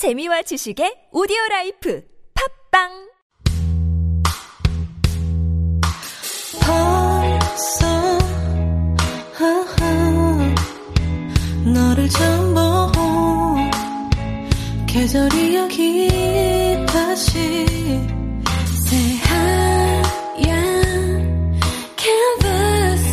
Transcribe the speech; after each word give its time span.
재미와 0.00 0.40
지식의 0.48 1.12
오디오 1.12 1.36
라이프. 1.50 2.02
팝빵! 2.72 2.88
벌써 6.58 7.84
아하, 9.38 10.54
너를 11.66 12.08
처음 12.08 12.54
본 12.54 13.70
계절이 14.86 15.56
여기 15.56 16.08
다시 16.86 17.66
새하얀 18.88 20.48
canvas 21.98 23.04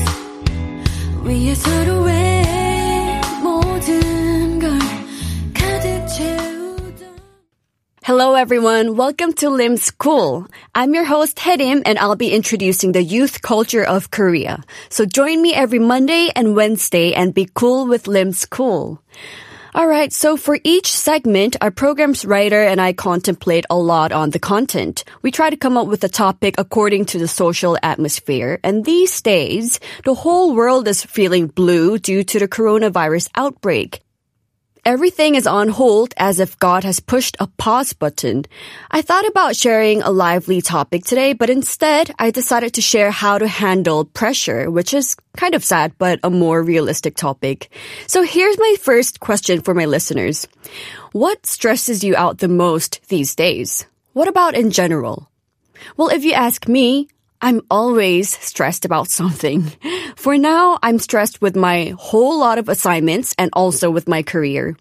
위에 1.26 1.54
서로의 1.54 2.17
Hello 8.18 8.34
everyone, 8.34 8.96
welcome 8.96 9.32
to 9.34 9.46
Lim'scool. 9.46 10.50
I'm 10.74 10.96
your 10.96 11.04
host 11.04 11.38
Herim 11.38 11.84
and 11.86 12.00
I'll 12.00 12.16
be 12.16 12.34
introducing 12.34 12.92
the 12.92 13.04
youth 13.04 13.44
culture 13.44 13.84
of 13.84 14.10
Korea. 14.10 14.64
So 14.90 15.06
join 15.06 15.40
me 15.40 15.54
every 15.54 15.78
Monday 15.78 16.30
and 16.36 16.56
Wednesday 16.56 17.14
and 17.14 17.32
be 17.32 17.48
cool 17.54 17.86
with 17.86 18.06
Lim'scool. 18.06 18.98
Alright, 19.76 20.14
so 20.14 20.36
for 20.36 20.58
each 20.64 20.92
segment, 20.92 21.58
our 21.62 21.70
program's 21.70 22.26
writer 22.26 22.64
and 22.64 22.82
I 22.82 22.94
contemplate 22.94 23.68
a 23.70 23.78
lot 23.78 24.12
on 24.12 24.32
the 24.32 24.40
content. 24.40 25.04
We 25.22 25.30
try 25.30 25.52
to 25.52 25.56
come 25.56 25.78
up 25.78 25.86
with 25.86 26.04
a 26.04 26.10
topic 26.10 26.56
according 26.58 27.06
to 27.14 27.20
the 27.20 27.28
social 27.28 27.78
atmosphere. 27.84 28.60
And 28.64 28.84
these 28.84 29.22
days, 29.22 29.80
the 30.06 30.16
whole 30.16 30.56
world 30.56 30.88
is 30.88 31.06
feeling 31.06 31.46
blue 31.46 32.00
due 32.00 32.24
to 32.24 32.40
the 32.40 32.48
coronavirus 32.48 33.30
outbreak. 33.36 34.02
Everything 34.88 35.36
is 35.36 35.48
on 35.48 35.68
hold 35.68 36.14
as 36.16 36.40
if 36.40 36.58
God 36.60 36.86
has 36.86 37.02
pushed 37.02 37.36
a 37.42 37.48
pause 37.58 37.92
button. 37.92 38.46
I 38.90 39.02
thought 39.02 39.28
about 39.28 39.58
sharing 39.58 40.02
a 40.02 40.12
lively 40.12 40.62
topic 40.62 41.04
today, 41.04 41.34
but 41.34 41.50
instead 41.50 42.16
I 42.18 42.32
decided 42.32 42.76
to 42.76 42.82
share 42.82 43.12
how 43.12 43.38
to 43.38 43.50
handle 43.50 44.06
pressure, 44.06 44.72
which 44.72 44.94
is 44.94 45.18
kind 45.36 45.56
of 45.56 45.64
sad, 45.66 45.92
but 45.98 46.22
a 46.24 46.30
more 46.30 46.64
realistic 46.64 47.18
topic. 47.18 47.70
So 48.08 48.24
here's 48.24 48.58
my 48.58 48.76
first 48.80 49.20
question 49.20 49.60
for 49.60 49.74
my 49.74 49.84
listeners. 49.84 50.48
What 51.12 51.46
stresses 51.46 52.02
you 52.02 52.16
out 52.16 52.38
the 52.38 52.48
most 52.48 53.02
these 53.10 53.36
days? 53.36 53.86
What 54.14 54.30
about 54.30 54.56
in 54.56 54.72
general? 54.72 55.30
Well, 55.98 56.08
if 56.08 56.24
you 56.24 56.32
ask 56.32 56.66
me, 56.66 57.10
I'm 57.42 57.62
always 57.70 58.30
stressed 58.30 58.84
about 58.86 59.10
something. 59.10 59.64
For 60.16 60.38
now, 60.38 60.80
I'm 60.82 60.98
stressed 60.98 61.42
with 61.42 61.56
my 61.56 61.94
whole 61.98 62.40
lot 62.40 62.58
of 62.58 62.68
assignments 62.68 63.36
and 63.38 63.52
also 63.54 63.92
with 63.92 64.08
my 64.08 64.24
career. 64.24 64.76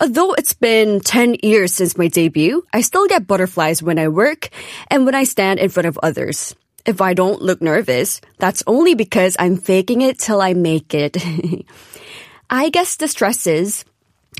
Although 0.00 0.34
it's 0.34 0.52
been 0.52 1.00
10 1.00 1.36
years 1.42 1.74
since 1.74 1.96
my 1.96 2.08
debut, 2.08 2.62
I 2.72 2.82
still 2.82 3.06
get 3.06 3.26
butterflies 3.26 3.82
when 3.82 3.98
I 3.98 4.08
work 4.08 4.50
and 4.88 5.06
when 5.06 5.14
I 5.14 5.24
stand 5.24 5.60
in 5.60 5.70
front 5.70 5.86
of 5.86 5.98
others. 6.02 6.54
If 6.84 7.00
I 7.00 7.14
don't 7.14 7.40
look 7.40 7.62
nervous, 7.62 8.20
that's 8.38 8.62
only 8.66 8.94
because 8.94 9.36
I'm 9.38 9.56
faking 9.56 10.02
it 10.02 10.18
till 10.18 10.42
I 10.42 10.52
make 10.52 10.92
it. 10.92 11.16
I 12.50 12.68
guess 12.68 12.96
the 12.96 13.08
stresses 13.08 13.86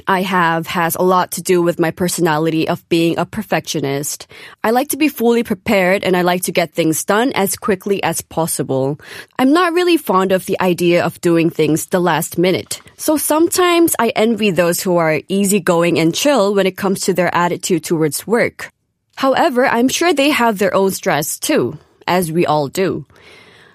I 0.06 0.22
have 0.22 0.66
has 0.66 0.94
a 0.94 1.02
lot 1.02 1.32
to 1.32 1.42
do 1.42 1.62
with 1.62 1.80
my 1.80 1.90
personality 1.90 2.68
of 2.68 2.88
being 2.88 3.18
a 3.18 3.26
perfectionist. 3.26 4.26
I 4.62 4.70
like 4.70 4.88
to 4.88 4.96
be 4.96 5.08
fully 5.08 5.42
prepared 5.42 6.04
and 6.04 6.16
I 6.16 6.22
like 6.22 6.42
to 6.44 6.52
get 6.52 6.72
things 6.72 7.04
done 7.04 7.32
as 7.34 7.56
quickly 7.56 8.02
as 8.02 8.20
possible. 8.20 8.98
I'm 9.38 9.52
not 9.52 9.72
really 9.72 9.96
fond 9.96 10.32
of 10.32 10.46
the 10.46 10.60
idea 10.60 11.04
of 11.04 11.20
doing 11.20 11.50
things 11.50 11.86
the 11.86 12.00
last 12.00 12.38
minute. 12.38 12.80
So 12.96 13.16
sometimes 13.16 13.96
I 13.98 14.08
envy 14.16 14.50
those 14.50 14.80
who 14.80 14.96
are 14.96 15.20
easygoing 15.28 15.98
and 15.98 16.14
chill 16.14 16.54
when 16.54 16.66
it 16.66 16.76
comes 16.76 17.00
to 17.02 17.14
their 17.14 17.34
attitude 17.34 17.84
towards 17.84 18.26
work. 18.26 18.70
However, 19.16 19.64
I'm 19.66 19.88
sure 19.88 20.12
they 20.12 20.30
have 20.30 20.58
their 20.58 20.74
own 20.74 20.90
stress 20.90 21.38
too, 21.38 21.78
as 22.06 22.32
we 22.32 22.46
all 22.46 22.68
do. 22.68 23.06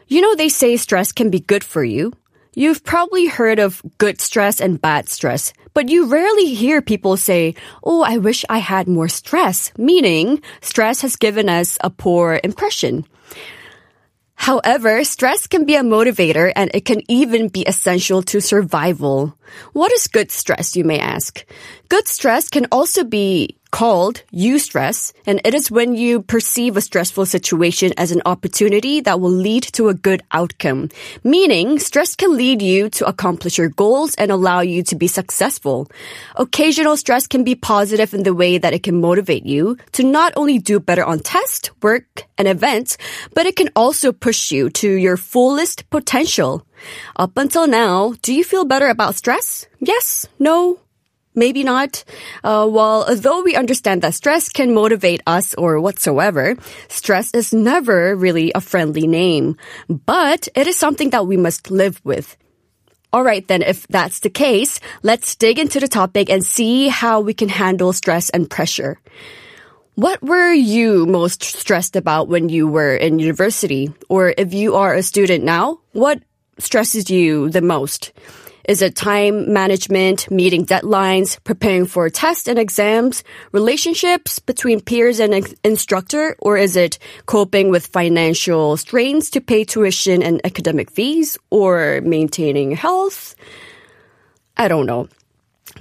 You 0.08 0.22
know, 0.22 0.36
they 0.36 0.50
say 0.50 0.75
stress 0.78 1.12
can 1.12 1.30
be 1.30 1.40
good 1.40 1.63
for 1.63 1.84
you. 1.84 2.13
You've 2.56 2.84
probably 2.84 3.28
heard 3.28 3.60
of 3.60 3.82
good 4.00 4.20
stress 4.20 4.60
and 4.60 4.82
bad 4.82 5.08
stress, 5.08 5.54
but 5.74 5.90
you 5.90 6.08
rarely 6.08 6.54
hear 6.54 6.82
people 6.82 7.16
say, 7.16 7.56
Oh, 7.84 8.02
I 8.02 8.18
wish 8.18 8.44
I 8.50 8.58
had 8.58 8.88
more 8.88 9.08
stress, 9.08 9.72
meaning 9.78 10.42
stress 10.62 11.02
has 11.02 11.16
given 11.16 11.48
us 11.48 11.78
a 11.82 11.90
poor 11.90 12.40
impression. 12.44 13.06
However, 14.34 15.04
stress 15.04 15.48
can 15.48 15.66
be 15.66 15.76
a 15.76 15.84
motivator 15.84 16.52
and 16.56 16.72
it 16.74 16.86
can 16.86 17.04
even 17.12 17.50
be 17.50 17.68
essential 17.68 18.24
to 18.24 18.40
survival. 18.40 19.38
What 19.74 19.92
is 19.92 20.08
good 20.08 20.31
stress, 20.31 20.76
you 20.78 20.86
may 20.86 20.98
ask? 20.98 21.46
Good 21.90 22.08
stress 22.08 22.50
can 22.50 22.66
also 22.72 23.04
be 23.04 23.59
called 23.72 24.24
eustress, 24.34 25.13
and 25.25 25.41
it 25.46 25.53
is 25.53 25.72
when 25.72 25.96
you 25.96 26.22
perceive 26.22 26.75
a 26.75 26.81
stressful 26.81 27.25
situation 27.25 27.94
as 27.97 28.12
an 28.12 28.22
opportunity 28.25 29.00
that 29.02 29.19
will 29.19 29.31
lead 29.31 29.63
to 29.63 29.90
a 29.90 29.94
good 29.94 30.22
outcome. 30.31 30.90
Meaning, 31.24 31.80
stress 31.80 32.16
can 32.16 32.35
lead 32.35 32.62
you 32.62 32.90
to 32.90 33.07
accomplish 33.07 33.57
your 33.57 33.69
goals 33.69 34.16
and 34.16 34.31
allow 34.31 34.62
you 34.62 34.84
to 34.84 34.96
be 34.96 35.07
successful. 35.07 35.88
Occasional 36.35 36.97
stress 36.97 37.28
can 37.28 37.44
be 37.44 37.56
positive 37.56 38.13
in 38.13 38.24
the 38.24 38.34
way 38.34 38.57
that 38.57 38.74
it 38.74 38.84
can 38.84 39.00
motivate 39.00 39.46
you 39.46 39.78
to 39.94 40.03
not 40.03 40.34
only 40.36 40.57
do 40.59 40.80
better 40.80 41.06
on 41.06 41.19
tests, 41.19 41.69
work, 41.81 42.25
and 42.38 42.47
events, 42.47 42.97
but 43.34 43.46
it 43.46 43.56
can 43.56 43.69
also 43.75 44.12
push 44.12 44.51
you 44.51 44.69
to 44.69 44.90
your 44.90 45.18
fullest 45.18 45.90
potential. 45.90 46.66
Up 47.16 47.38
until 47.38 47.68
now, 47.68 48.13
do 48.22 48.34
you 48.34 48.44
feel 48.44 48.66
better 48.66 48.88
about 48.88 49.16
stress? 49.16 49.68
Yes? 49.80 50.28
No? 50.40 50.80
Maybe 51.35 51.63
not. 51.63 52.03
Uh, 52.44 52.67
well, 52.69 53.06
although 53.07 53.44
we 53.44 53.56
understand 53.56 54.01
that 54.01 54.16
stress 54.16 54.50
can 54.50 54.73
motivate 54.73 55.22
us 55.28 55.53
or 55.53 55.79
whatsoever, 55.79 56.56
stress 56.88 57.34
is 57.34 57.53
never 57.53 58.16
really 58.16 58.51
a 58.53 58.62
friendly 58.62 59.07
name. 59.07 59.56
But 59.88 60.47
it 60.56 60.68
is 60.68 60.78
something 60.78 61.12
that 61.12 61.28
we 61.28 61.38
must 61.38 61.69
live 61.72 62.01
with. 62.03 62.35
Alright 63.13 63.47
then, 63.47 63.63
if 63.63 63.88
that's 63.88 64.19
the 64.19 64.29
case, 64.29 64.79
let's 65.01 65.35
dig 65.35 65.57
into 65.57 65.79
the 65.79 65.88
topic 65.88 66.29
and 66.29 66.45
see 66.45 66.89
how 66.89 67.22
we 67.22 67.34
can 67.34 67.50
handle 67.50 67.94
stress 67.94 68.29
and 68.29 68.50
pressure. 68.50 69.00
What 69.95 70.22
were 70.22 70.53
you 70.53 71.06
most 71.07 71.44
stressed 71.44 71.95
about 71.95 72.28
when 72.28 72.50
you 72.50 72.68
were 72.68 72.95
in 72.95 73.19
university? 73.19 73.91
Or 74.09 74.34
if 74.38 74.53
you 74.53 74.75
are 74.75 74.94
a 74.94 75.03
student 75.03 75.44
now, 75.44 75.81
what 75.91 76.22
stresses 76.59 77.09
you 77.09 77.50
the 77.50 77.62
most? 77.62 78.13
Is 78.69 78.84
it 78.84 78.96
time 78.96 79.52
management, 79.52 80.30
meeting 80.30 80.63
deadlines, 80.63 81.44
preparing 81.44 81.88
for 81.88 82.07
tests 82.12 82.47
and 82.47 82.59
exams, 82.59 83.24
relationships 83.52 84.38
between 84.38 84.80
peers 84.80 85.19
and 85.19 85.34
ex- 85.34 85.56
instructor, 85.63 86.35
or 86.38 86.56
is 86.56 86.75
it 86.75 87.00
coping 87.25 87.72
with 87.72 87.88
financial 87.88 88.78
strains 88.78 89.31
to 89.31 89.41
pay 89.41 89.63
tuition 89.63 90.22
and 90.22 90.40
academic 90.46 90.91
fees, 90.91 91.35
or 91.50 92.02
maintaining 92.06 92.74
health? 92.74 93.34
I 94.56 94.68
don't 94.68 94.86
know. 94.86 95.09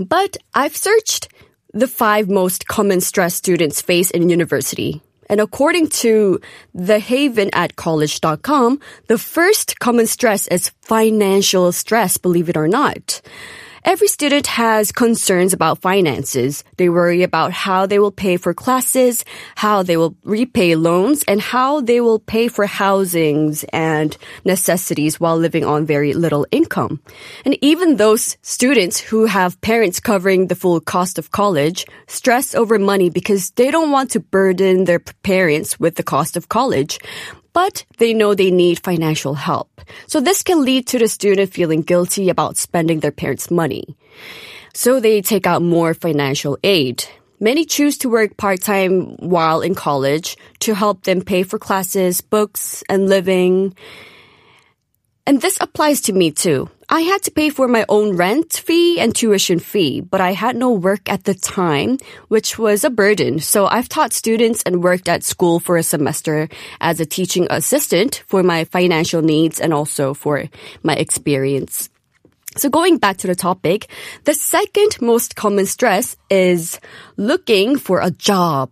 But 0.01 0.39
I've 0.55 0.75
searched 0.75 1.29
the 1.75 1.89
five 1.89 2.31
most 2.31 2.69
common 2.69 3.03
stress 3.03 3.35
students 3.35 3.83
face 3.83 4.11
in 4.11 4.31
university. 4.31 5.03
And 5.29 5.41
according 5.41 5.89
to 6.03 6.41
the 6.75 6.99
haven 6.99 7.51
at 7.53 7.77
college.com, 7.77 8.81
the 9.07 9.19
first 9.19 9.79
common 9.79 10.07
stress 10.07 10.47
is 10.49 10.71
financial 10.81 11.71
stress, 11.73 12.17
believe 12.17 12.49
it 12.49 12.57
or 12.57 12.69
not. 12.69 13.21
Every 13.85 14.09
student 14.09 14.47
has 14.49 14.93
concerns 14.93 15.53
about 15.53 15.81
finances. 15.81 16.65
They 16.77 16.89
worry 16.89 17.23
about 17.23 17.53
how 17.53 17.87
they 17.87 17.99
will 17.99 18.11
pay 18.11 18.37
for 18.37 18.53
classes, 18.53 19.25
how 19.55 19.83
they 19.83 19.97
will 19.97 20.17
repay 20.25 20.75
loans, 20.75 21.23
and 21.29 21.41
how 21.41 21.81
they 21.81 22.01
will 22.01 22.19
pay 22.19 22.49
for 22.49 22.67
housings 22.67 23.65
and 23.73 24.17
necessities 24.45 25.21
while 25.21 25.37
living 25.37 25.65
on 25.65 25.87
very 25.87 26.13
little 26.13 26.47
income. 26.51 27.01
And 27.45 27.57
even 27.63 27.97
those 27.97 28.37
students 28.43 28.99
who 28.99 29.27
have 29.27 29.61
parents 29.61 30.01
covering 30.01 30.49
the 30.49 30.57
full 30.57 30.81
cost 30.81 31.19
of 31.19 31.31
college 31.31 31.87
stress 32.09 32.55
over 32.55 32.79
money 32.79 33.11
because 33.11 33.51
they 33.53 33.71
don't 33.71 33.93
want 33.93 34.11
to 34.11 34.21
burden 34.21 34.85
their 34.85 34.99
parents 34.99 35.79
with 35.79 35.95
the 35.95 36.03
cost 36.03 36.37
of 36.37 36.49
college 36.49 36.99
but 37.59 37.85
they 37.97 38.15
know 38.15 38.35
they 38.35 38.53
need 38.53 38.79
financial 38.79 39.35
help. 39.35 39.81
So 40.07 40.21
this 40.21 40.45
can 40.45 40.65
lead 40.65 40.87
to 40.87 40.99
the 41.01 41.09
student 41.09 41.53
feeling 41.53 41.83
guilty 41.83 42.31
about 42.31 42.57
spending 42.57 43.01
their 43.01 43.11
parents' 43.11 43.51
money. 43.51 43.97
So 44.75 45.01
they 45.01 45.23
take 45.23 45.45
out 45.45 45.61
more 45.61 45.93
financial 45.93 46.57
aid. 46.63 47.03
Many 47.41 47.65
choose 47.65 47.99
to 47.99 48.09
work 48.09 48.37
part-time 48.37 49.17
while 49.19 49.61
in 49.61 49.75
college 49.75 50.37
to 50.61 50.73
help 50.73 51.03
them 51.03 51.21
pay 51.21 51.43
for 51.43 51.59
classes, 51.59 52.21
books, 52.21 52.85
and 52.89 53.09
living. 53.09 53.75
And 55.29 55.43
this 55.43 55.59
applies 55.61 56.01
to 56.09 56.15
me 56.15 56.31
too. 56.31 56.71
I 56.89 57.03
had 57.03 57.21
to 57.25 57.31
pay 57.31 57.51
for 57.51 57.69
my 57.69 57.85
own 57.91 58.17
rent 58.17 58.63
fee 58.65 58.99
and 58.99 59.15
tuition 59.15 59.59
fee, 59.59 60.01
but 60.01 60.23
I 60.23 60.33
had 60.33 60.57
no 60.57 60.73
work 60.73 61.05
at 61.13 61.25
the 61.25 61.35
time, 61.35 61.99
which 62.29 62.59
was 62.59 62.83
a 62.83 62.89
burden. 62.89 63.39
So 63.39 63.67
I've 63.67 63.91
taught 63.91 64.15
students 64.15 64.63
and 64.63 64.83
worked 64.83 65.07
at 65.07 65.25
school 65.25 65.61
for 65.61 65.77
a 65.77 65.83
semester 65.83 66.49
as 66.81 66.99
a 66.99 67.05
teaching 67.05 67.47
assistant 67.51 68.25
for 68.27 68.43
my 68.43 68.65
financial 68.65 69.21
needs 69.21 69.61
and 69.61 69.75
also 69.75 70.15
for 70.15 70.45
my 70.83 70.95
experience. 70.95 71.91
So 72.57 72.71
going 72.71 72.97
back 72.97 73.19
to 73.19 73.27
the 73.27 73.35
topic, 73.35 73.91
the 74.25 74.33
second 74.33 74.97
most 75.03 75.37
common 75.37 75.67
stress 75.67 76.17
is 76.31 76.81
looking 77.19 77.77
for 77.77 78.01
a 78.01 78.11
job. 78.11 78.71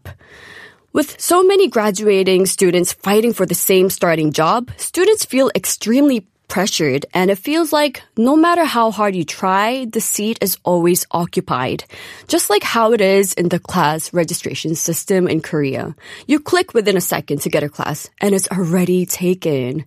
With 0.95 1.21
so 1.21 1.45
many 1.45 1.69
graduating 1.69 2.47
students 2.47 2.95
fighting 2.95 3.35
for 3.35 3.45
the 3.45 3.55
same 3.55 3.91
starting 3.91 4.33
job, 4.33 4.71
students 4.79 5.27
feel 5.27 5.51
extremely 5.55 6.27
pressured 6.49 7.07
and 7.13 7.31
it 7.31 7.39
feels 7.39 7.73
like 7.73 8.03
no 8.17 8.37
matter 8.37 8.65
how 8.65 8.91
hard 8.91 9.15
you 9.15 9.25
try, 9.25 9.85
the 9.87 10.01
seat 10.01 10.39
is 10.41 10.59
always 10.65 11.07
occupied. 11.11 11.85
Just 12.29 12.51
like 12.51 12.63
how 12.63 12.93
it 12.93 13.01
is 13.01 13.33
in 13.35 13.49
the 13.49 13.59
class 13.59 14.13
registration 14.13 14.75
system 14.75 15.29
in 15.29 15.41
Korea. 15.41 15.95
You 16.27 16.41
click 16.41 16.75
within 16.75 16.97
a 16.97 17.01
second 17.01 17.43
to 17.43 17.51
get 17.51 17.63
a 17.63 17.69
class 17.69 18.09
and 18.21 18.35
it's 18.35 18.49
already 18.49 19.07
taken. 19.07 19.85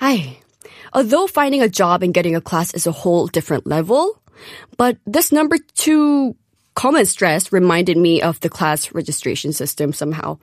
Ay. 0.00 0.38
Although 0.92 1.26
finding 1.26 1.62
a 1.62 1.68
job 1.68 2.02
and 2.02 2.14
getting 2.14 2.36
a 2.36 2.40
class 2.40 2.72
is 2.72 2.86
a 2.86 2.92
whole 2.92 3.26
different 3.26 3.66
level, 3.66 4.20
but 4.76 4.98
this 5.06 5.32
number 5.32 5.58
two 5.74 6.36
common 6.74 7.06
stress 7.06 7.52
reminded 7.52 7.96
me 7.96 8.22
of 8.22 8.40
the 8.40 8.48
class 8.48 8.92
registration 8.92 9.52
system 9.52 9.92
somehow 9.92 10.38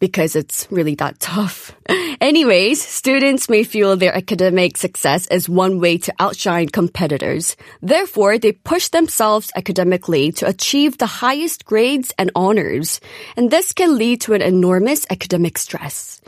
because 0.00 0.34
it's 0.34 0.66
really 0.70 0.96
that 0.96 1.20
tough. 1.20 1.76
Anyways, 2.20 2.82
students 2.82 3.48
may 3.48 3.62
feel 3.62 3.96
their 3.96 4.16
academic 4.16 4.76
success 4.76 5.26
is 5.28 5.48
one 5.48 5.78
way 5.78 5.98
to 5.98 6.14
outshine 6.18 6.68
competitors. 6.68 7.56
Therefore, 7.82 8.38
they 8.38 8.52
push 8.52 8.88
themselves 8.88 9.52
academically 9.54 10.32
to 10.32 10.48
achieve 10.48 10.98
the 10.98 11.06
highest 11.06 11.64
grades 11.64 12.12
and 12.18 12.30
honors. 12.34 13.00
And 13.36 13.50
this 13.50 13.72
can 13.72 13.96
lead 13.96 14.22
to 14.22 14.34
an 14.34 14.42
enormous 14.42 15.06
academic 15.10 15.58
stress. 15.58 16.20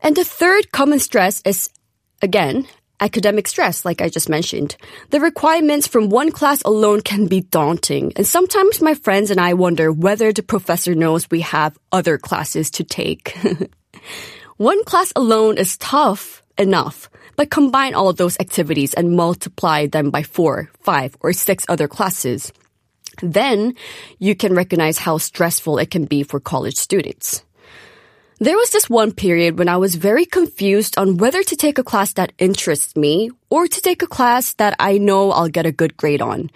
And 0.00 0.16
the 0.16 0.24
third 0.24 0.70
common 0.72 0.98
stress 0.98 1.42
is, 1.44 1.70
again, 2.22 2.66
academic 3.00 3.48
stress, 3.48 3.84
like 3.84 4.00
I 4.00 4.08
just 4.08 4.28
mentioned. 4.28 4.76
The 5.10 5.20
requirements 5.20 5.86
from 5.86 6.08
one 6.08 6.30
class 6.30 6.62
alone 6.62 7.00
can 7.00 7.26
be 7.26 7.40
daunting, 7.40 8.12
and 8.16 8.26
sometimes 8.26 8.82
my 8.82 8.94
friends 8.94 9.30
and 9.30 9.40
I 9.40 9.54
wonder 9.54 9.92
whether 9.92 10.32
the 10.32 10.42
professor 10.42 10.94
knows 10.94 11.30
we 11.30 11.42
have 11.42 11.78
other 11.92 12.18
classes 12.18 12.70
to 12.72 12.84
take. 12.84 13.36
one 14.56 14.84
class 14.84 15.12
alone 15.16 15.58
is 15.58 15.76
tough 15.76 16.42
enough, 16.58 17.08
but 17.36 17.50
combine 17.50 17.94
all 17.94 18.12
those 18.12 18.38
activities 18.40 18.94
and 18.94 19.16
multiply 19.16 19.86
them 19.86 20.10
by 20.10 20.22
four, 20.22 20.70
five, 20.80 21.16
or 21.20 21.32
six 21.32 21.64
other 21.68 21.88
classes. 21.88 22.52
Then 23.22 23.74
you 24.18 24.34
can 24.34 24.54
recognize 24.54 24.98
how 24.98 25.18
stressful 25.18 25.78
it 25.78 25.90
can 25.90 26.04
be 26.04 26.22
for 26.22 26.40
college 26.40 26.76
students. 26.76 27.44
There 28.40 28.56
was 28.56 28.70
this 28.70 28.88
one 28.88 29.10
period 29.10 29.58
when 29.58 29.68
I 29.68 29.78
was 29.78 29.96
very 29.96 30.24
confused 30.24 30.96
on 30.96 31.16
whether 31.16 31.42
to 31.42 31.56
take 31.56 31.78
a 31.78 31.82
class 31.82 32.12
that 32.12 32.32
interests 32.38 32.94
me 32.94 33.30
or 33.50 33.66
to 33.66 33.80
take 33.80 34.02
a 34.02 34.06
class 34.06 34.54
that 34.54 34.76
I 34.78 34.98
know 34.98 35.32
I'll 35.32 35.48
get 35.48 35.66
a 35.66 35.72
good 35.72 35.96
grade 35.96 36.22
on. 36.22 36.50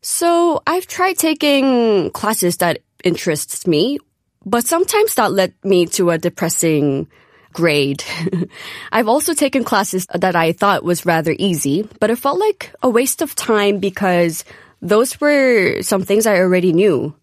So 0.00 0.62
I've 0.66 0.86
tried 0.86 1.18
taking 1.18 2.10
classes 2.12 2.56
that 2.58 2.78
interests 3.04 3.66
me, 3.66 3.98
but 4.46 4.66
sometimes 4.66 5.14
that 5.14 5.32
led 5.32 5.52
me 5.62 5.84
to 6.00 6.08
a 6.08 6.16
depressing 6.16 7.06
grade. 7.52 8.02
I've 8.92 9.08
also 9.08 9.34
taken 9.34 9.62
classes 9.62 10.06
that 10.14 10.34
I 10.34 10.52
thought 10.52 10.84
was 10.84 11.04
rather 11.04 11.36
easy, 11.38 11.86
but 12.00 12.08
it 12.08 12.16
felt 12.16 12.38
like 12.40 12.72
a 12.82 12.88
waste 12.88 13.20
of 13.20 13.34
time 13.34 13.78
because 13.78 14.42
those 14.80 15.20
were 15.20 15.82
some 15.82 16.02
things 16.02 16.26
I 16.26 16.38
already 16.38 16.72
knew. 16.72 17.14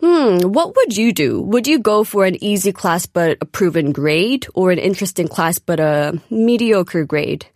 Hmm, 0.00 0.52
what 0.52 0.76
would 0.76 0.96
you 0.96 1.12
do? 1.12 1.40
Would 1.40 1.66
you 1.66 1.78
go 1.78 2.04
for 2.04 2.26
an 2.26 2.42
easy 2.42 2.72
class 2.72 3.06
but 3.06 3.38
a 3.40 3.46
proven 3.46 3.92
grade 3.92 4.46
or 4.54 4.70
an 4.70 4.78
interesting 4.78 5.26
class 5.26 5.58
but 5.58 5.80
a 5.80 6.20
mediocre 6.30 7.04
grade? 7.04 7.46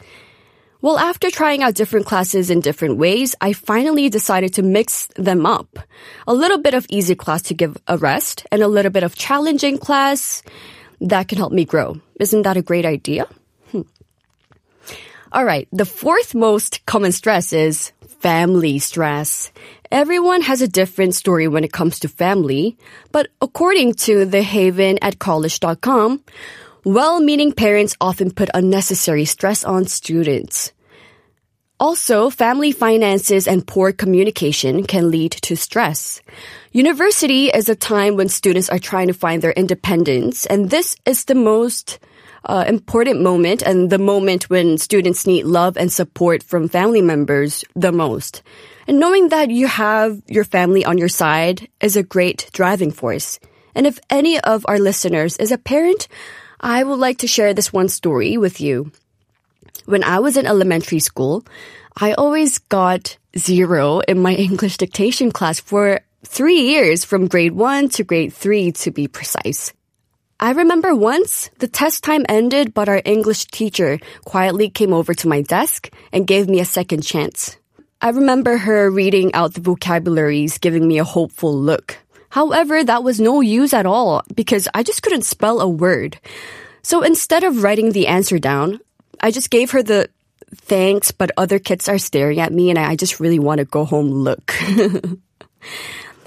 Well, 0.83 0.99
after 0.99 1.31
trying 1.31 1.63
out 1.63 1.75
different 1.75 2.07
classes 2.07 2.49
in 2.49 2.61
different 2.61 2.97
ways, 2.97 3.35
I 3.43 3.53
finally 3.53 4.09
decided 4.09 4.55
to 4.55 4.63
mix 4.63 5.09
them 5.17 5.45
up. 5.45 5.79
A 6.27 6.33
little 6.33 6.57
bit 6.57 6.73
of 6.73 6.87
easy 6.89 7.15
class 7.15 7.43
to 7.43 7.55
give 7.55 7.77
a 7.87 7.99
rest 7.99 8.47
and 8.51 8.63
a 8.63 8.69
little 8.69 8.91
bit 8.91 9.03
of 9.03 9.15
challenging 9.15 9.77
class 9.77 10.43
that 11.03 11.29
can 11.29 11.37
help 11.37 11.53
me 11.53 11.67
grow. 11.67 12.01
Isn't 12.19 12.43
that 12.43 12.57
a 12.57 12.63
great 12.63 12.87
idea? 12.87 13.27
Hmm. 13.73 13.83
All 15.33 15.45
right. 15.45 15.69
The 15.71 15.85
fourth 15.85 16.35
most 16.35 16.87
common 16.87 17.13
stress 17.13 17.53
is 17.53 17.93
family 18.21 18.79
stress. 18.79 19.51
Everyone 19.91 20.43
has 20.43 20.63
a 20.63 20.69
different 20.69 21.15
story 21.15 21.49
when 21.49 21.65
it 21.65 21.73
comes 21.73 21.99
to 22.01 22.09
family, 22.09 22.77
but 23.13 23.29
according 23.41 23.95
to 24.07 24.25
the 24.25 24.43
Haven 24.43 24.99
at 25.03 25.19
college.com, 25.19 26.23
well-meaning 26.85 27.53
parents 27.53 27.97
often 28.01 28.31
put 28.31 28.51
unnecessary 28.55 29.25
stress 29.25 29.65
on 29.65 29.87
students. 29.87 30.73
Also, 31.81 32.29
family 32.29 32.73
finances 32.73 33.49
and 33.49 33.67
poor 33.67 33.91
communication 33.91 34.85
can 34.85 35.11
lead 35.11 35.33
to 35.33 35.57
stress. 35.57 36.21
University 36.73 37.47
is 37.47 37.71
a 37.71 37.75
time 37.75 38.17
when 38.17 38.29
students 38.29 38.69
are 38.69 38.79
trying 38.79 39.09
to 39.09 39.15
find 39.15 39.41
their 39.41 39.53
independence, 39.53 40.45
and 40.45 40.69
this 40.69 40.95
is 41.07 41.25
the 41.25 41.35
most 41.35 41.99
uh, 42.45 42.65
important 42.67 43.21
moment 43.21 43.63
and 43.63 43.91
the 43.91 43.99
moment 43.99 44.49
when 44.49 44.79
students 44.79 45.27
need 45.27 45.45
love 45.45 45.77
and 45.77 45.93
support 45.93 46.43
from 46.43 46.69
family 46.69 47.03
members 47.03 47.65
the 47.75 47.93
most. 47.93 48.43
And 48.87 48.99
knowing 48.99 49.29
that 49.29 49.51
you 49.51 49.67
have 49.67 50.21
your 50.27 50.45
family 50.45 50.85
on 50.85 50.99
your 50.99 51.09
side 51.09 51.69
is 51.81 51.97
a 51.97 52.03
great 52.03 52.51
driving 52.53 52.91
force. 52.91 53.39
And 53.75 53.87
if 53.87 53.99
any 54.11 54.41
of 54.41 54.65
our 54.69 54.79
listeners 54.79 55.37
is 55.37 55.53
a 55.53 55.59
parent, 55.59 56.09
I 56.61 56.83
would 56.83 56.99
like 56.99 57.19
to 57.19 57.29
share 57.29 57.55
this 57.55 57.73
one 57.73 57.89
story 57.89 58.37
with 58.37 58.61
you. 58.61 58.93
When 59.87 60.05
I 60.05 60.19
was 60.19 60.37
in 60.37 60.47
elementary 60.47 61.01
school, 61.01 61.45
I 61.97 62.13
always 62.15 62.59
got 62.59 63.17
zero 63.37 64.01
in 64.01 64.21
my 64.21 64.35
English 64.49 64.77
dictation 64.77 65.31
class 65.31 65.61
for 65.61 66.01
three 66.25 66.61
years 66.61 67.05
from 67.05 67.29
grade 67.29 67.53
one 67.53 67.89
to 67.91 68.05
grade 68.05 68.33
three 68.33 68.73
to 68.73 68.91
be 68.91 69.09
precise. 69.09 69.73
I 70.43 70.53
remember 70.53 70.97
once 70.97 71.51
the 71.59 71.69
test 71.69 72.03
time 72.03 72.25
ended, 72.27 72.73
but 72.73 72.89
our 72.89 73.03
English 73.05 73.45
teacher 73.49 74.01
quietly 74.25 74.71
came 74.71 74.95
over 74.95 75.13
to 75.13 75.29
my 75.29 75.43
desk 75.43 75.93
and 76.13 76.27
gave 76.27 76.49
me 76.49 76.61
a 76.61 76.65
second 76.65 77.03
chance. 77.03 77.59
I 78.01 78.09
remember 78.09 78.57
her 78.57 78.91
reading 78.91 79.35
out 79.35 79.53
the 79.53 79.61
vocabularies, 79.61 80.57
giving 80.57 80.89
me 80.89 80.99
a 80.99 81.05
hopeful 81.05 81.55
look. 81.55 81.99
However, 82.31 82.83
that 82.83 83.05
was 83.05 83.21
no 83.21 83.43
use 83.43 83.75
at 83.75 83.85
all 83.85 84.23
because 84.35 84.67
I 84.73 84.83
just 84.83 85.03
couldn't 85.03 85.29
spell 85.29 85.61
a 85.61 85.69
word. 85.69 86.19
So 86.81 87.03
instead 87.03 87.45
of 87.45 87.63
writing 87.63 87.93
the 87.93 88.07
answer 88.07 88.39
down, 88.39 88.81
I 89.21 89.33
just 89.33 89.51
gave 89.51 89.73
her 89.73 89.83
the 89.83 90.09
thanks, 90.55 91.13
but 91.13 91.33
other 91.37 91.59
kids 91.59 91.87
are 91.87 91.99
staring 91.99 92.41
at 92.41 92.51
me 92.51 92.71
and 92.71 92.79
I 92.79 92.97
just 92.97 93.21
really 93.21 93.39
want 93.39 93.59
to 93.59 93.67
go 93.67 93.85
home 93.85 94.11
look. 94.11 94.55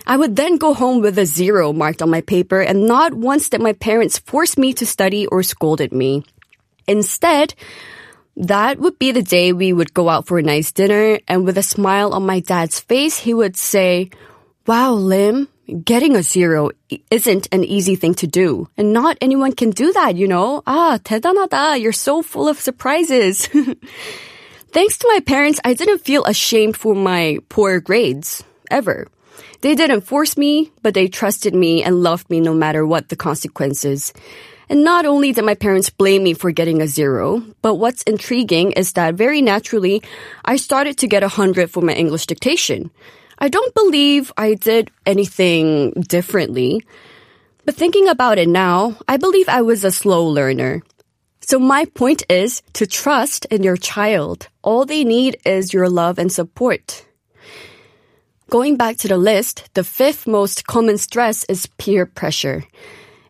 I 0.06 0.16
would 0.16 0.36
then 0.36 0.56
go 0.56 0.72
home 0.72 1.00
with 1.00 1.18
a 1.18 1.26
zero 1.26 1.72
marked 1.72 2.00
on 2.00 2.08
my 2.08 2.22
paper 2.22 2.60
and 2.60 2.86
not 2.86 3.12
once 3.12 3.50
did 3.50 3.60
my 3.60 3.74
parents 3.74 4.18
force 4.18 4.56
me 4.56 4.72
to 4.74 4.86
study 4.86 5.26
or 5.26 5.42
scolded 5.42 5.92
me. 5.92 6.24
Instead, 6.86 7.54
that 8.36 8.78
would 8.78 8.98
be 8.98 9.12
the 9.12 9.22
day 9.22 9.52
we 9.52 9.72
would 9.72 9.92
go 9.92 10.08
out 10.08 10.26
for 10.26 10.38
a 10.38 10.42
nice 10.42 10.72
dinner 10.72 11.18
and 11.28 11.44
with 11.44 11.58
a 11.58 11.62
smile 11.62 12.14
on 12.14 12.24
my 12.24 12.40
dad's 12.40 12.80
face, 12.80 13.18
he 13.18 13.34
would 13.34 13.56
say, 13.56 14.10
Wow, 14.66 14.92
Lim, 14.92 15.48
getting 15.84 16.16
a 16.16 16.22
zero 16.22 16.70
isn't 17.10 17.48
an 17.52 17.64
easy 17.64 17.96
thing 17.96 18.14
to 18.16 18.26
do. 18.26 18.68
And 18.76 18.92
not 18.92 19.18
anyone 19.20 19.52
can 19.52 19.70
do 19.70 19.92
that, 19.92 20.16
you 20.16 20.28
know? 20.28 20.62
Ah, 20.66 20.98
대단하다. 21.04 21.80
You're 21.80 21.92
so 21.92 22.22
full 22.22 22.48
of 22.48 22.60
surprises. 22.60 23.48
Thanks 24.72 24.98
to 24.98 25.08
my 25.08 25.20
parents, 25.20 25.60
I 25.64 25.74
didn't 25.74 26.04
feel 26.04 26.24
ashamed 26.24 26.76
for 26.76 26.94
my 26.94 27.38
poor 27.48 27.80
grades. 27.80 28.42
Ever. 28.70 29.08
They 29.61 29.75
didn't 29.75 30.01
force 30.01 30.37
me, 30.37 30.71
but 30.81 30.93
they 30.93 31.07
trusted 31.07 31.55
me 31.55 31.83
and 31.83 32.03
loved 32.03 32.29
me 32.29 32.39
no 32.39 32.53
matter 32.53 32.85
what 32.85 33.09
the 33.09 33.15
consequences. 33.15 34.13
And 34.69 34.83
not 34.83 35.05
only 35.05 35.31
did 35.31 35.45
my 35.45 35.55
parents 35.55 35.89
blame 35.89 36.23
me 36.23 36.33
for 36.33 36.51
getting 36.51 36.81
a 36.81 36.87
zero, 36.87 37.43
but 37.61 37.75
what's 37.75 38.03
intriguing 38.03 38.71
is 38.73 38.93
that 38.93 39.15
very 39.15 39.41
naturally, 39.41 40.01
I 40.45 40.55
started 40.55 40.97
to 40.99 41.07
get 41.07 41.23
a 41.23 41.27
hundred 41.27 41.69
for 41.69 41.81
my 41.81 41.93
English 41.93 42.27
dictation. 42.27 42.91
I 43.39 43.49
don't 43.49 43.73
believe 43.75 44.31
I 44.37 44.55
did 44.55 44.89
anything 45.05 45.91
differently. 46.07 46.81
But 47.65 47.75
thinking 47.75 48.07
about 48.07 48.37
it 48.37 48.47
now, 48.47 48.97
I 49.07 49.17
believe 49.17 49.47
I 49.47 49.61
was 49.61 49.83
a 49.83 49.91
slow 49.91 50.25
learner. 50.25 50.81
So 51.41 51.59
my 51.59 51.85
point 51.85 52.23
is 52.29 52.61
to 52.73 52.87
trust 52.87 53.45
in 53.45 53.63
your 53.63 53.77
child. 53.77 54.47
All 54.61 54.85
they 54.85 55.03
need 55.03 55.37
is 55.45 55.73
your 55.73 55.89
love 55.89 56.17
and 56.17 56.31
support. 56.31 57.05
Going 58.53 58.77
back 58.77 58.97
to 58.97 59.07
the 59.07 59.17
list, 59.17 59.67
the 59.73 59.83
fifth 59.83 60.27
most 60.27 60.67
common 60.67 60.99
stress 60.99 61.43
is 61.45 61.65
peer 61.79 62.05
pressure. 62.05 62.63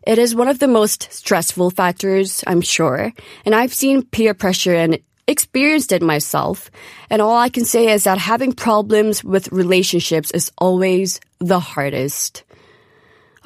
It 0.06 0.18
is 0.18 0.34
one 0.34 0.48
of 0.48 0.58
the 0.58 0.68
most 0.68 1.10
stressful 1.10 1.70
factors, 1.70 2.44
I'm 2.46 2.60
sure, 2.60 3.10
and 3.46 3.54
I've 3.54 3.72
seen 3.72 4.02
peer 4.02 4.34
pressure 4.34 4.74
and 4.74 4.98
experienced 5.26 5.92
it 5.92 6.02
myself. 6.02 6.70
And 7.08 7.22
all 7.22 7.38
I 7.38 7.48
can 7.48 7.64
say 7.64 7.90
is 7.90 8.04
that 8.04 8.18
having 8.18 8.52
problems 8.52 9.24
with 9.24 9.50
relationships 9.50 10.30
is 10.32 10.52
always 10.58 11.20
the 11.38 11.58
hardest. 11.58 12.44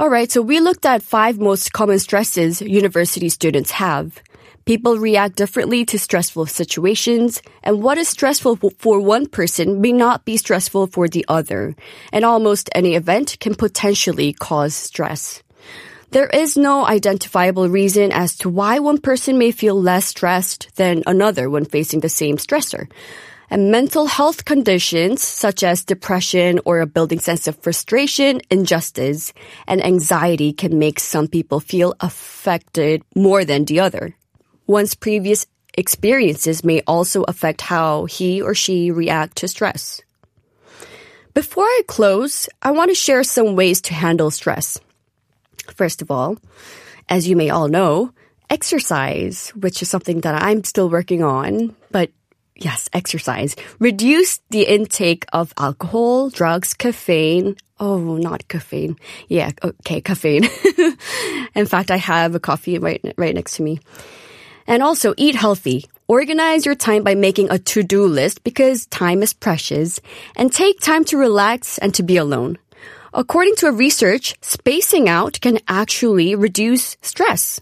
Alright, 0.01 0.33
so 0.33 0.43
we 0.43 0.59
looked 0.59 0.85
at 0.85 1.05
five 1.05 1.39
most 1.39 1.73
common 1.73 2.01
stresses 2.01 2.61
university 2.61 3.29
students 3.29 3.71
have. 3.71 4.21
People 4.69 4.99
react 4.99 5.35
differently 5.35 5.87
to 5.87 5.99
stressful 5.99 6.45
situations, 6.45 7.41
and 7.63 7.83
what 7.83 7.97
is 7.97 8.07
stressful 8.07 8.57
for 8.79 9.01
one 9.01 9.25
person 9.25 9.81
may 9.81 9.93
not 9.93 10.27
be 10.27 10.37
stressful 10.37 10.89
for 10.89 11.09
the 11.09 11.25
other, 11.27 11.75
and 12.13 12.23
almost 12.23 12.69
any 12.75 12.95
event 12.95 13.39
can 13.41 13.55
potentially 13.55 14.35
cause 14.35 14.75
stress. 14.75 15.43
There 16.11 16.27
is 16.27 16.59
no 16.59 16.85
identifiable 16.85 17.71
reason 17.71 18.13
as 18.13 18.37
to 18.45 18.51
why 18.51 18.79
one 18.79 18.99
person 18.99 19.39
may 19.39 19.53
feel 19.53 19.81
less 19.81 20.05
stressed 20.05 20.69
than 20.77 21.03
another 21.07 21.49
when 21.49 21.65
facing 21.65 22.01
the 22.01 22.11
same 22.11 22.37
stressor. 22.37 22.93
And 23.49 23.71
mental 23.71 24.05
health 24.05 24.45
conditions 24.45 25.23
such 25.23 25.63
as 25.63 25.83
depression 25.87 26.61
or 26.67 26.81
a 26.81 26.87
building 26.87 27.21
sense 27.21 27.49
of 27.49 27.57
frustration, 27.57 28.43
injustice, 28.51 29.33
and 29.67 29.83
anxiety 29.83 30.53
can 30.53 30.79
make 30.79 31.01
some 31.01 31.27
people 31.27 31.59
feel 31.59 31.95
affected 32.01 33.03
more 33.17 33.47
than 33.47 33.65
the 33.65 33.81
other. 33.81 34.15
One's 34.69 34.95
previous 34.95 35.47
experiences 35.79 36.63
may 36.63 36.83
also 36.87 37.23
affect 37.23 37.63
how 37.63 38.05
he 38.05 38.43
or 38.43 38.55
she 38.55 38.91
react 38.91 39.39
to 39.39 39.49
stress. 39.49 40.03
Before 41.33 41.65
I 41.65 41.83
close, 41.89 42.51
I 42.61 42.73
want 42.73 42.91
to 42.91 42.95
share 42.95 43.25
some 43.25 43.57
ways 43.57 43.81
to 43.89 43.95
handle 43.95 44.31
stress. 44.31 44.79
First 45.75 46.03
of 46.03 46.11
all, 46.11 46.37
as 47.09 47.27
you 47.27 47.35
may 47.35 47.49
all 47.49 47.69
know, 47.69 48.13
exercise, 48.51 49.55
which 49.57 49.81
is 49.81 49.89
something 49.89 50.21
that 50.21 50.43
I'm 50.43 50.63
still 50.65 50.91
working 50.91 51.23
on, 51.23 51.75
but 51.91 52.11
yes, 52.55 52.91
exercise. 52.93 53.57
Reduce 53.79 54.43
the 54.51 54.65
intake 54.65 55.25
of 55.33 55.55
alcohol, 55.57 56.29
drugs, 56.29 56.75
caffeine. 56.75 57.57
Oh, 57.81 58.19
not 58.19 58.47
caffeine. 58.49 58.99
Yeah, 59.29 59.53
okay, 59.65 60.03
caffeine. 60.03 60.45
In 61.55 61.65
fact, 61.65 61.91
I 61.91 61.97
have 61.97 62.35
a 62.35 62.41
coffee 62.41 62.79
right, 62.79 63.01
right 63.17 63.35
next 63.35 63.57
to 63.57 63.63
me. 63.63 63.81
And 64.69 64.83
also 64.83 65.15
eat 65.17 65.35
healthy. 65.35 65.87
Organize 66.07 66.65
your 66.65 66.77
time 66.77 67.03
by 67.03 67.17
making 67.17 67.51
a 67.51 67.59
to-do 67.59 68.07
list 68.07 68.45
because 68.45 68.87
time 68.87 69.23
is 69.23 69.33
precious 69.33 70.01
and 70.37 70.53
take 70.53 70.79
time 70.81 71.05
to 71.07 71.17
relax 71.17 71.79
and 71.79 71.93
to 71.95 72.05
be 72.05 72.17
alone. 72.17 72.59
According 73.13 73.57
to 73.57 73.67
a 73.67 73.73
research, 73.73 74.37
spacing 74.41 75.09
out 75.09 75.41
can 75.41 75.59
actually 75.67 76.35
reduce 76.35 76.97
stress. 77.03 77.61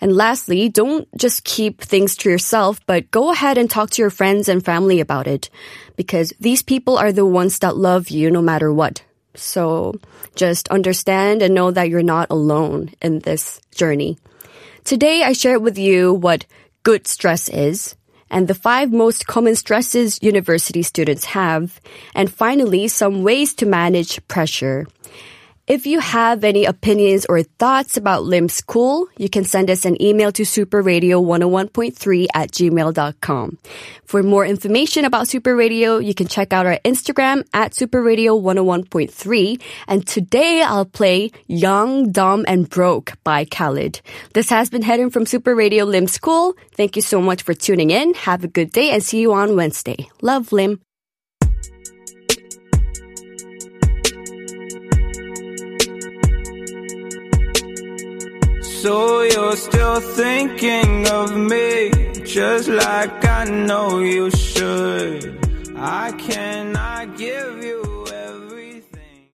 And 0.00 0.16
lastly, 0.16 0.68
don't 0.68 1.06
just 1.16 1.44
keep 1.44 1.80
things 1.80 2.16
to 2.16 2.28
yourself, 2.30 2.84
but 2.86 3.10
go 3.12 3.30
ahead 3.30 3.56
and 3.56 3.70
talk 3.70 3.90
to 3.90 4.02
your 4.02 4.10
friends 4.10 4.48
and 4.48 4.64
family 4.64 4.98
about 4.98 5.28
it 5.28 5.48
because 5.94 6.32
these 6.40 6.62
people 6.62 6.98
are 6.98 7.12
the 7.12 7.24
ones 7.24 7.60
that 7.60 7.76
love 7.76 8.10
you 8.10 8.30
no 8.30 8.42
matter 8.42 8.72
what. 8.72 9.04
So 9.34 9.94
just 10.34 10.68
understand 10.68 11.40
and 11.40 11.54
know 11.54 11.70
that 11.70 11.88
you're 11.88 12.02
not 12.02 12.30
alone 12.30 12.90
in 13.00 13.20
this 13.20 13.60
journey. 13.74 14.18
Today 14.84 15.22
I 15.22 15.32
share 15.32 15.60
with 15.60 15.78
you 15.78 16.12
what 16.12 16.44
good 16.82 17.06
stress 17.06 17.48
is 17.48 17.94
and 18.28 18.48
the 18.48 18.54
five 18.54 18.92
most 18.92 19.28
common 19.28 19.54
stresses 19.54 20.18
university 20.22 20.82
students 20.82 21.24
have, 21.26 21.80
and 22.16 22.32
finally 22.32 22.88
some 22.88 23.22
ways 23.22 23.54
to 23.54 23.66
manage 23.66 24.26
pressure. 24.26 24.88
If 25.68 25.86
you 25.86 26.00
have 26.00 26.42
any 26.42 26.64
opinions 26.64 27.24
or 27.28 27.44
thoughts 27.44 27.96
about 27.96 28.24
Lim'scool, 28.24 29.06
you 29.16 29.30
can 29.30 29.44
send 29.44 29.70
us 29.70 29.84
an 29.84 30.00
email 30.02 30.32
to 30.32 30.42
superradio101.3 30.42 32.26
at 32.34 32.50
gmail.com. 32.50 33.58
For 34.04 34.24
more 34.24 34.44
information 34.44 35.04
about 35.04 35.28
Super 35.28 35.54
Radio, 35.54 35.98
you 35.98 36.14
can 36.14 36.26
check 36.26 36.52
out 36.52 36.66
our 36.66 36.80
Instagram 36.84 37.46
at 37.54 37.72
superradio101.3. 37.74 39.62
And 39.86 40.04
today 40.04 40.62
I'll 40.62 40.84
play 40.84 41.30
Young, 41.46 42.10
Dumb, 42.10 42.44
and 42.48 42.68
Broke 42.68 43.12
by 43.22 43.44
Khalid. 43.44 44.00
This 44.34 44.50
has 44.50 44.68
been 44.68 44.82
Herim 44.82 45.12
from 45.12 45.26
Super 45.26 45.54
Radio 45.54 45.86
Lim'scool. 45.86 46.54
Thank 46.74 46.96
you 46.96 47.02
so 47.02 47.22
much 47.22 47.44
for 47.44 47.54
tuning 47.54 47.92
in. 47.92 48.14
Have 48.14 48.42
a 48.42 48.48
good 48.48 48.72
day 48.72 48.90
and 48.90 49.00
see 49.02 49.20
you 49.20 49.32
on 49.32 49.54
Wednesday. 49.54 50.08
Love, 50.22 50.50
Lim. 50.50 50.80
So 58.82 59.22
you're 59.22 59.54
still 59.54 60.00
thinking 60.00 61.08
of 61.08 61.36
me, 61.36 61.92
just 62.24 62.68
like 62.68 63.24
I 63.24 63.44
know 63.44 64.00
you 64.00 64.28
should. 64.32 65.38
I 65.76 66.10
cannot 66.18 67.16
give 67.16 67.62
you 67.62 67.81